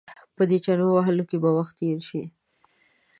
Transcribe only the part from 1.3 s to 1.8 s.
به وخت